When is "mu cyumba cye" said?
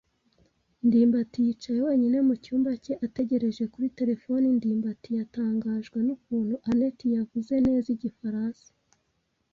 2.27-2.93